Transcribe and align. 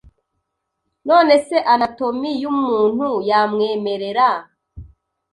none 1.09 1.33
se 1.47 1.57
anatomie 1.73 2.31
y’umuntu 2.41 3.07
yamwemerera 3.29 4.27